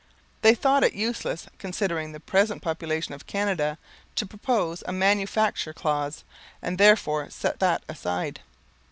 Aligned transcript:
They 0.41 0.55
thought 0.55 0.83
it 0.83 0.93
useless, 0.93 1.45
considering 1.59 2.11
the 2.11 2.19
present 2.19 2.63
population 2.63 3.13
of 3.13 3.27
Canada, 3.27 3.77
to 4.15 4.25
propose 4.25 4.81
a 4.87 4.91
manufacture 4.91 5.73
clause, 5.73 6.23
and 6.59 6.79
therefore 6.79 7.29
set 7.29 7.59
that 7.59 7.83
aside. 7.87 8.39